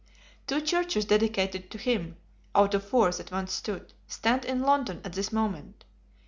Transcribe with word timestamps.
Two 0.47 0.61
churches 0.61 1.05
dedicated 1.05 1.69
to 1.69 1.77
him 1.77 2.15
(out 2.55 2.73
of 2.73 2.83
four 2.83 3.11
that 3.11 3.29
once 3.29 3.53
stood) 3.53 3.93
stand 4.07 4.45
in 4.45 4.61
London 4.63 4.99
at 5.05 5.13
this 5.13 5.31
moment. 5.31 5.85